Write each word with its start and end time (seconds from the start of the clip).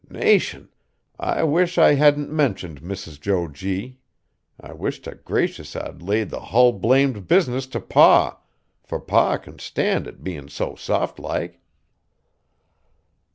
"Nation! 0.09 0.67
I 1.19 1.43
wish 1.43 1.77
I 1.77 1.93
hadn't 1.93 2.31
mentioned 2.31 2.81
Mrs. 2.81 3.21
Jo 3.21 3.47
G. 3.47 3.99
I 4.59 4.73
wish 4.73 4.99
t' 4.99 5.11
gracious 5.23 5.75
I'd 5.75 6.01
laid 6.01 6.31
the 6.31 6.39
hull 6.39 6.71
blamed 6.71 7.27
business 7.27 7.67
t' 7.67 7.77
Pa, 7.77 8.39
fur 8.81 8.97
Pa 8.97 9.37
kin 9.37 9.59
stand 9.59 10.07
it 10.07 10.23
bein' 10.23 10.47
so 10.47 10.73
soft 10.73 11.19
like." 11.19 11.61